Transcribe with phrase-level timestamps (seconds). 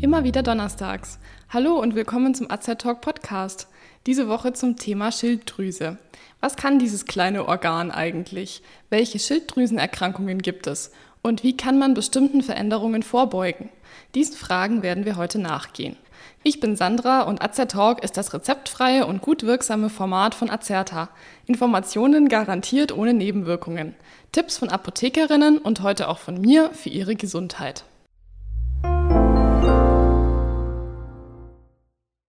[0.00, 1.18] Immer wieder donnerstags.
[1.48, 3.66] Hallo und willkommen zum AZ Talk Podcast.
[4.06, 5.98] Diese Woche zum Thema Schilddrüse.
[6.40, 8.62] Was kann dieses kleine Organ eigentlich?
[8.90, 10.92] Welche Schilddrüsenerkrankungen gibt es?
[11.20, 13.70] Und wie kann man bestimmten Veränderungen vorbeugen?
[14.14, 15.96] Diesen Fragen werden wir heute nachgehen.
[16.44, 21.08] Ich bin Sandra und Azertalk ist das rezeptfreie und gut wirksame Format von Azerta.
[21.46, 23.96] Informationen garantiert ohne Nebenwirkungen.
[24.30, 27.82] Tipps von Apothekerinnen und heute auch von mir für Ihre Gesundheit.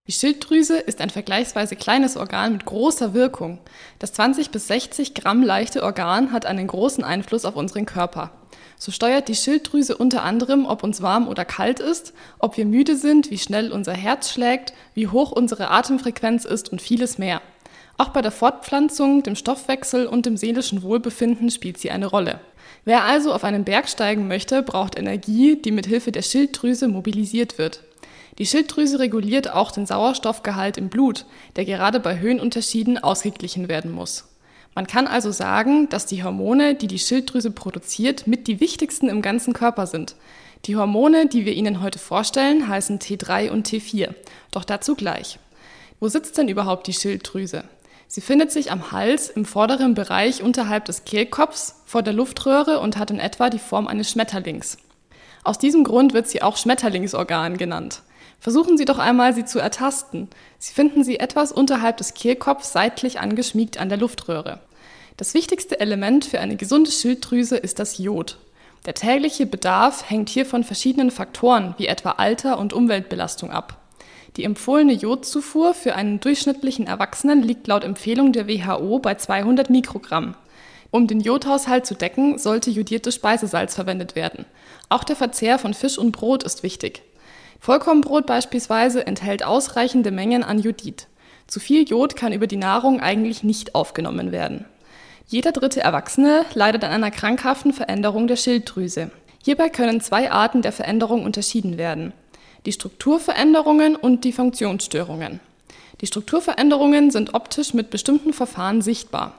[0.09, 3.59] Die Schilddrüse ist ein vergleichsweise kleines Organ mit großer Wirkung.
[3.99, 8.31] Das 20 bis 60 Gramm leichte Organ hat einen großen Einfluss auf unseren Körper.
[8.79, 12.95] So steuert die Schilddrüse unter anderem, ob uns warm oder kalt ist, ob wir müde
[12.95, 17.39] sind, wie schnell unser Herz schlägt, wie hoch unsere Atemfrequenz ist und vieles mehr.
[17.99, 22.39] Auch bei der Fortpflanzung, dem Stoffwechsel und dem seelischen Wohlbefinden spielt sie eine Rolle.
[22.83, 27.59] Wer also auf einen Berg steigen möchte, braucht Energie, die mit Hilfe der Schilddrüse mobilisiert
[27.59, 27.83] wird.
[28.39, 31.25] Die Schilddrüse reguliert auch den Sauerstoffgehalt im Blut,
[31.57, 34.29] der gerade bei Höhenunterschieden ausgeglichen werden muss.
[34.75, 39.21] Man kann also sagen, dass die Hormone, die die Schilddrüse produziert, mit die wichtigsten im
[39.21, 40.15] ganzen Körper sind.
[40.65, 44.13] Die Hormone, die wir Ihnen heute vorstellen, heißen T3 und T4.
[44.51, 45.37] Doch dazu gleich.
[45.99, 47.65] Wo sitzt denn überhaupt die Schilddrüse?
[48.07, 52.95] Sie findet sich am Hals im vorderen Bereich unterhalb des Kehlkopfs vor der Luftröhre und
[52.95, 54.77] hat in etwa die Form eines Schmetterlings.
[55.43, 58.01] Aus diesem Grund wird sie auch Schmetterlingsorgan genannt.
[58.39, 60.29] Versuchen Sie doch einmal, sie zu ertasten.
[60.57, 64.59] Sie finden sie etwas unterhalb des Kehlkopfs seitlich angeschmiegt an der Luftröhre.
[65.17, 68.37] Das wichtigste Element für eine gesunde Schilddrüse ist das Jod.
[68.85, 73.77] Der tägliche Bedarf hängt hier von verschiedenen Faktoren wie etwa Alter und Umweltbelastung ab.
[74.37, 80.35] Die empfohlene Jodzufuhr für einen durchschnittlichen Erwachsenen liegt laut Empfehlung der WHO bei 200 Mikrogramm.
[80.91, 84.45] Um den Jodhaushalt zu decken, sollte jodiertes Speisesalz verwendet werden.
[84.87, 87.03] Auch der Verzehr von Fisch und Brot ist wichtig.
[87.59, 91.07] Vollkornbrot beispielsweise enthält ausreichende Mengen an Jodid.
[91.47, 94.65] Zu viel Jod kann über die Nahrung eigentlich nicht aufgenommen werden.
[95.27, 99.11] Jeder dritte Erwachsene leidet an einer krankhaften Veränderung der Schilddrüse.
[99.43, 102.13] Hierbei können zwei Arten der Veränderung unterschieden werden.
[102.65, 105.39] Die Strukturveränderungen und die Funktionsstörungen.
[106.01, 109.35] Die Strukturveränderungen sind optisch mit bestimmten Verfahren sichtbar.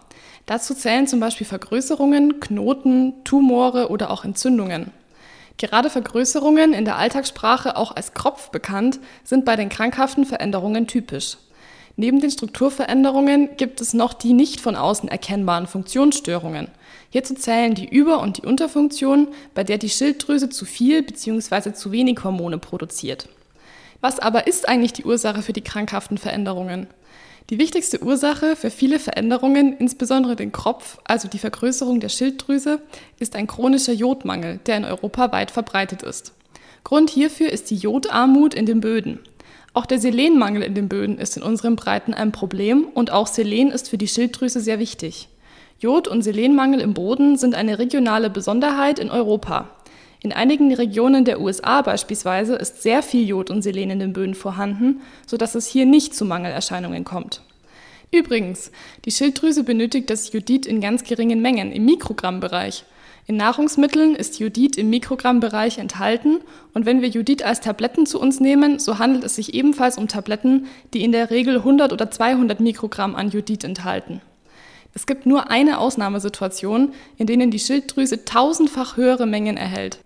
[0.46, 4.90] Dazu zählen zum Beispiel Vergrößerungen, Knoten, Tumore oder auch Entzündungen.
[5.60, 11.36] Gerade Vergrößerungen, in der Alltagssprache auch als Kropf bekannt, sind bei den krankhaften Veränderungen typisch.
[11.96, 16.68] Neben den Strukturveränderungen gibt es noch die nicht von außen erkennbaren Funktionsstörungen.
[17.10, 21.74] Hierzu zählen die Über- und die Unterfunktion, bei der die Schilddrüse zu viel bzw.
[21.74, 23.28] zu wenig Hormone produziert.
[24.00, 26.86] Was aber ist eigentlich die Ursache für die krankhaften Veränderungen?
[27.50, 32.80] Die wichtigste Ursache für viele Veränderungen, insbesondere den Kropf, also die Vergrößerung der Schilddrüse,
[33.18, 36.32] ist ein chronischer Jodmangel, der in Europa weit verbreitet ist.
[36.84, 39.18] Grund hierfür ist die Jodarmut in den Böden.
[39.74, 43.72] Auch der Selenmangel in den Böden ist in unseren Breiten ein Problem und auch Selen
[43.72, 45.28] ist für die Schilddrüse sehr wichtig.
[45.80, 49.70] Jod- und Selenmangel im Boden sind eine regionale Besonderheit in Europa.
[50.22, 54.34] In einigen Regionen der USA beispielsweise ist sehr viel Jod und Selen in den Böden
[54.34, 57.40] vorhanden, sodass es hier nicht zu Mangelerscheinungen kommt.
[58.12, 58.70] Übrigens,
[59.06, 62.84] die Schilddrüse benötigt das Jodid in ganz geringen Mengen, im Mikrogrammbereich.
[63.28, 66.40] In Nahrungsmitteln ist Jodid im Mikrogrammbereich enthalten
[66.74, 70.06] und wenn wir Jodid als Tabletten zu uns nehmen, so handelt es sich ebenfalls um
[70.06, 74.20] Tabletten, die in der Regel 100 oder 200 Mikrogramm an Jodid enthalten.
[74.92, 80.00] Es gibt nur eine Ausnahmesituation, in denen die Schilddrüse tausendfach höhere Mengen erhält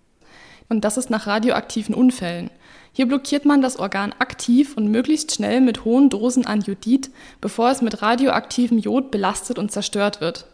[0.69, 2.51] und das ist nach radioaktiven Unfällen.
[2.93, 7.11] Hier blockiert man das Organ aktiv und möglichst schnell mit hohen Dosen an Jodid,
[7.41, 10.47] bevor es mit radioaktivem Jod belastet und zerstört wird.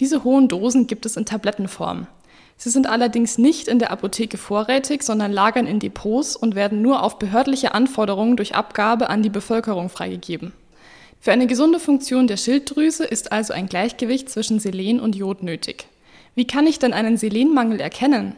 [0.00, 2.08] Diese hohen Dosen gibt es in Tablettenform.
[2.56, 7.02] Sie sind allerdings nicht in der Apotheke vorrätig, sondern lagern in Depots und werden nur
[7.02, 10.52] auf behördliche Anforderungen durch Abgabe an die Bevölkerung freigegeben.
[11.20, 15.86] Für eine gesunde Funktion der Schilddrüse ist also ein Gleichgewicht zwischen Selen und Jod nötig.
[16.34, 18.36] Wie kann ich denn einen Selenmangel erkennen?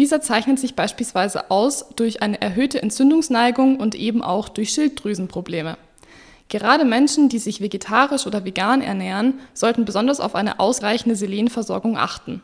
[0.00, 5.76] Dieser zeichnet sich beispielsweise aus durch eine erhöhte Entzündungsneigung und eben auch durch Schilddrüsenprobleme.
[6.48, 12.40] Gerade Menschen, die sich vegetarisch oder vegan ernähren, sollten besonders auf eine ausreichende Selenversorgung achten.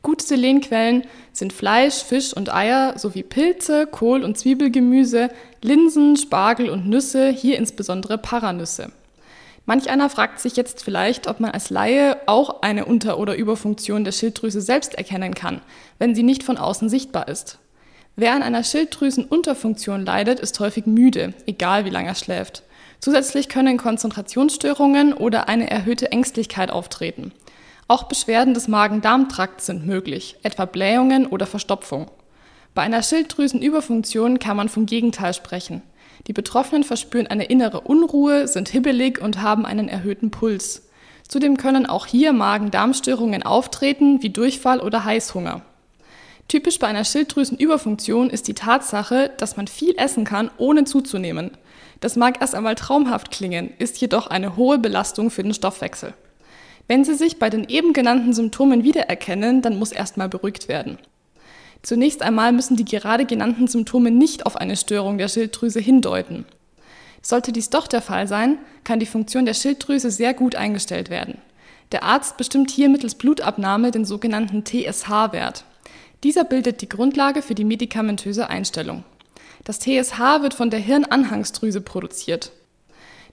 [0.00, 1.04] Gute Selenquellen
[1.34, 5.28] sind Fleisch, Fisch und Eier sowie Pilze, Kohl- und Zwiebelgemüse,
[5.60, 8.90] Linsen, Spargel und Nüsse, hier insbesondere Paranüsse.
[9.68, 14.04] Manch einer fragt sich jetzt vielleicht, ob man als Laie auch eine Unter- oder Überfunktion
[14.04, 15.60] der Schilddrüse selbst erkennen kann,
[15.98, 17.58] wenn sie nicht von außen sichtbar ist.
[18.14, 22.62] Wer an einer Schilddrüsenunterfunktion leidet, ist häufig müde, egal wie lange er schläft.
[23.00, 27.32] Zusätzlich können Konzentrationsstörungen oder eine erhöhte Ängstlichkeit auftreten.
[27.88, 32.10] Auch Beschwerden des Magen-Darm-Trakts sind möglich, etwa Blähungen oder Verstopfung.
[32.74, 35.82] Bei einer Schilddrüsenüberfunktion kann man vom Gegenteil sprechen.
[36.26, 40.82] Die Betroffenen verspüren eine innere Unruhe, sind hibbelig und haben einen erhöhten Puls.
[41.28, 45.62] Zudem können auch hier Magen-Darm-Störungen auftreten, wie Durchfall oder Heißhunger.
[46.48, 51.50] Typisch bei einer Schilddrüsenüberfunktion ist die Tatsache, dass man viel essen kann, ohne zuzunehmen.
[52.00, 56.14] Das mag erst einmal traumhaft klingen, ist jedoch eine hohe Belastung für den Stoffwechsel.
[56.88, 60.98] Wenn Sie sich bei den eben genannten Symptomen wiedererkennen, dann muss erstmal beruhigt werden.
[61.82, 66.44] Zunächst einmal müssen die gerade genannten Symptome nicht auf eine Störung der Schilddrüse hindeuten.
[67.22, 71.38] Sollte dies doch der Fall sein, kann die Funktion der Schilddrüse sehr gut eingestellt werden.
[71.92, 75.64] Der Arzt bestimmt hier mittels Blutabnahme den sogenannten TSH-Wert.
[76.24, 79.04] Dieser bildet die Grundlage für die medikamentöse Einstellung.
[79.64, 82.52] Das TSH wird von der Hirnanhangsdrüse produziert.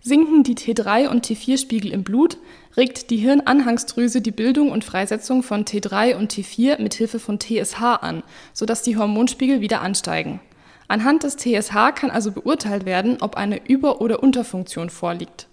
[0.06, 2.38] Sinken die T3 und T4-Spiegel im Blut,
[2.76, 7.82] regt die Hirnanhangsdrüse die Bildung und Freisetzung von T3 und T4 mit Hilfe von TSH
[8.02, 8.22] an,
[8.52, 10.42] sodass die Hormonspiegel wieder ansteigen.
[10.90, 15.48] Anhand des TSH kann also beurteilt werden, ob eine Über- oder Unterfunktion vorliegt.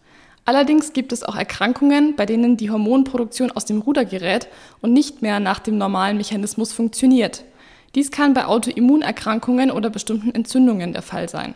[0.45, 4.49] Allerdings gibt es auch Erkrankungen, bei denen die Hormonproduktion aus dem Ruder gerät
[4.81, 7.45] und nicht mehr nach dem normalen Mechanismus funktioniert.
[7.95, 11.55] Dies kann bei Autoimmunerkrankungen oder bestimmten Entzündungen der Fall sein.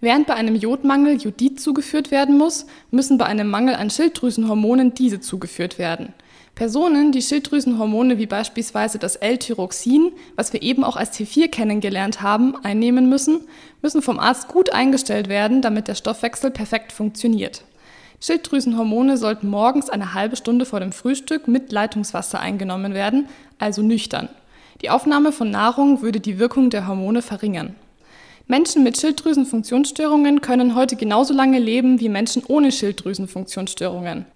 [0.00, 5.20] Während bei einem Jodmangel Jodid zugeführt werden muss, müssen bei einem Mangel an Schilddrüsenhormonen diese
[5.20, 6.12] zugeführt werden.
[6.54, 12.54] Personen, die Schilddrüsenhormone wie beispielsweise das L-Tyroxin, was wir eben auch als T4 kennengelernt haben,
[12.62, 13.40] einnehmen müssen,
[13.82, 17.64] müssen vom Arzt gut eingestellt werden, damit der Stoffwechsel perfekt funktioniert.
[18.20, 24.28] Schilddrüsenhormone sollten morgens eine halbe Stunde vor dem Frühstück mit Leitungswasser eingenommen werden, also nüchtern.
[24.80, 27.74] Die Aufnahme von Nahrung würde die Wirkung der Hormone verringern.
[28.46, 34.26] Menschen mit Schilddrüsenfunktionsstörungen können heute genauso lange leben wie Menschen ohne Schilddrüsenfunktionsstörungen.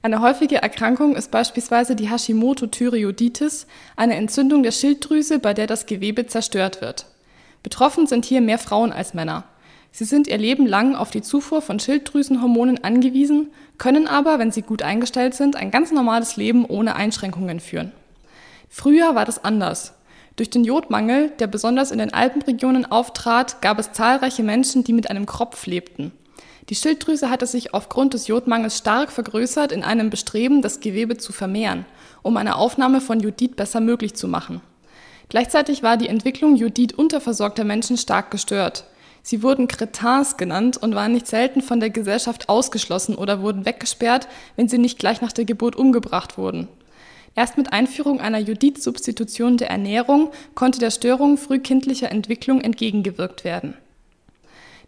[0.00, 3.66] Eine häufige Erkrankung ist beispielsweise die Hashimoto-Thyreoiditis,
[3.96, 7.06] eine Entzündung der Schilddrüse, bei der das Gewebe zerstört wird.
[7.64, 9.44] Betroffen sind hier mehr Frauen als Männer.
[9.90, 14.62] Sie sind ihr Leben lang auf die Zufuhr von Schilddrüsenhormonen angewiesen, können aber, wenn sie
[14.62, 17.90] gut eingestellt sind, ein ganz normales Leben ohne Einschränkungen führen.
[18.68, 19.94] Früher war das anders.
[20.36, 25.10] Durch den Jodmangel, der besonders in den Alpenregionen auftrat, gab es zahlreiche Menschen, die mit
[25.10, 26.12] einem Kropf lebten.
[26.68, 31.32] Die Schilddrüse hatte sich aufgrund des Jodmangels stark vergrößert in einem Bestreben, das Gewebe zu
[31.32, 31.84] vermehren,
[32.22, 34.62] um eine Aufnahme von Jodid besser möglich zu machen.
[35.28, 38.84] Gleichzeitig war die Entwicklung Jodid unterversorgter Menschen stark gestört.
[39.22, 44.28] Sie wurden Cretins genannt und waren nicht selten von der Gesellschaft ausgeschlossen oder wurden weggesperrt,
[44.56, 46.68] wenn sie nicht gleich nach der Geburt umgebracht wurden.
[47.34, 53.74] Erst mit Einführung einer Jodid-Substitution der Ernährung konnte der Störung frühkindlicher Entwicklung entgegengewirkt werden.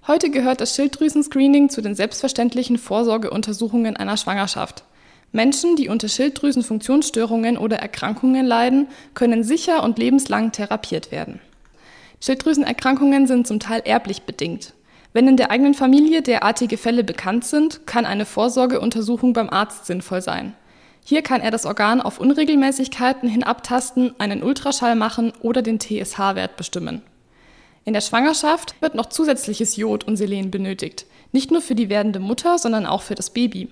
[0.06, 4.84] Heute gehört das Schilddrüsenscreening zu den selbstverständlichen Vorsorgeuntersuchungen einer Schwangerschaft.
[5.32, 11.40] Menschen, die unter Schilddrüsenfunktionsstörungen oder Erkrankungen leiden, können sicher und lebenslang therapiert werden.
[12.20, 14.74] Schilddrüsenerkrankungen sind zum Teil erblich bedingt.
[15.14, 20.20] Wenn in der eigenen Familie derartige Fälle bekannt sind, kann eine Vorsorgeuntersuchung beim Arzt sinnvoll
[20.20, 20.54] sein.
[21.06, 26.56] Hier kann er das Organ auf Unregelmäßigkeiten hin abtasten, einen Ultraschall machen oder den TSH-Wert
[26.56, 27.02] bestimmen.
[27.84, 32.20] In der Schwangerschaft wird noch zusätzliches Jod und Selen benötigt, nicht nur für die werdende
[32.20, 33.68] Mutter, sondern auch für das Baby.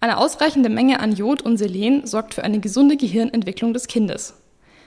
[0.00, 4.32] Eine ausreichende Menge an Jod und Selen sorgt für eine gesunde Gehirnentwicklung des Kindes.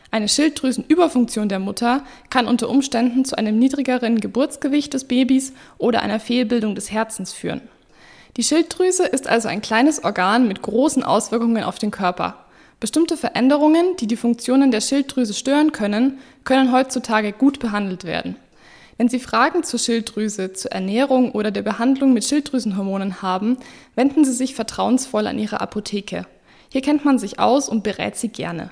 [0.10, 6.20] Eine Schilddrüsenüberfunktion der Mutter kann unter Umständen zu einem niedrigeren Geburtsgewicht des Babys oder einer
[6.20, 7.62] Fehlbildung des Herzens führen.
[8.36, 12.46] Die Schilddrüse ist also ein kleines Organ mit großen Auswirkungen auf den Körper.
[12.80, 18.36] Bestimmte Veränderungen, die die Funktionen der Schilddrüse stören können, können heutzutage gut behandelt werden.
[18.98, 23.58] Wenn Sie Fragen zur Schilddrüse, zur Ernährung oder der Behandlung mit Schilddrüsenhormonen haben,
[23.96, 26.25] wenden Sie sich vertrauensvoll an Ihre Apotheke.
[26.70, 28.72] Hier kennt man sich aus und berät Sie gerne.